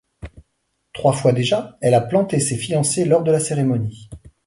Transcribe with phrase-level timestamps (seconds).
[0.93, 4.09] Trois fois déjà, elle a planté ses fiancés lors de la cérémonie.